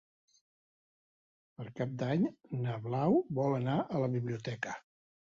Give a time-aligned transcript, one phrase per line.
[1.59, 2.23] Per Cap d'Any
[2.61, 4.73] na Blau vol anar a la biblioteca.